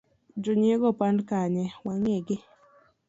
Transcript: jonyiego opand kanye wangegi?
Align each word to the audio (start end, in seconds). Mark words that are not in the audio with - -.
jonyiego 0.43 0.85
opand 0.93 1.19
kanye 1.29 1.65
wangegi? 1.85 2.37